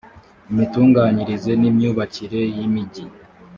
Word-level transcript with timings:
imitunganyirize 0.51 1.51
n 1.61 1.63
imyubakire 1.69 2.41
y 2.57 2.59
imijyi 2.67 3.03